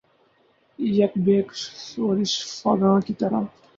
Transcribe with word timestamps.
یک 0.99 1.13
بیک 1.25 1.47
شورش 1.87 2.33
فغاں 2.59 2.99
کی 3.05 3.13
طرح 3.19 3.41